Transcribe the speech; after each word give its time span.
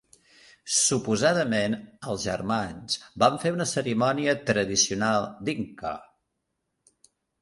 Suposadament, 0.75 1.75
els 2.13 2.25
germans 2.29 2.97
van 3.25 3.37
fer 3.45 3.51
una 3.57 3.67
cerimònia 3.75 4.35
tradicional 4.51 5.29
dinka. 5.51 5.93